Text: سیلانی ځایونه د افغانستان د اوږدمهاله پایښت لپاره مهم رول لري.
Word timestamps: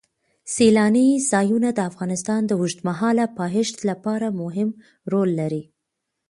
سیلانی 0.53 1.07
ځایونه 1.31 1.69
د 1.73 1.79
افغانستان 1.89 2.41
د 2.45 2.51
اوږدمهاله 2.59 3.25
پایښت 3.39 3.77
لپاره 3.89 4.27
مهم 4.41 4.69
رول 5.11 5.29
لري. 5.39 5.63